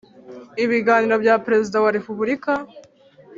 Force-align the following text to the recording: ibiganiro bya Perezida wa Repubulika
ibiganiro 0.63 1.15
bya 1.23 1.35
Perezida 1.45 1.77
wa 1.83 1.93
Repubulika 1.97 2.51